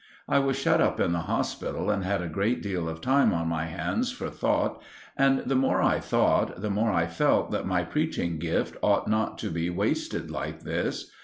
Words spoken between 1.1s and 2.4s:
the hospital and had a